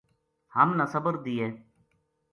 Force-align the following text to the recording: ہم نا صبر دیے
ہم 0.55 0.69
نا 0.77 0.85
صبر 0.93 1.13
دیے 1.25 1.47